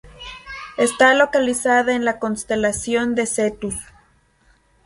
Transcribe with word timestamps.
Está 0.79 1.13
localizada 1.13 1.93
en 1.93 2.05
la 2.05 2.17
constelación 2.17 3.13
de 3.13 3.27
Cetus. 3.27 3.75